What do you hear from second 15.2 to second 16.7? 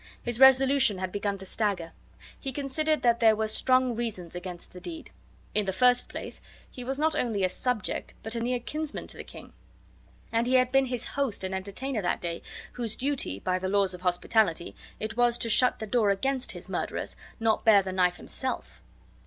to shut the door against his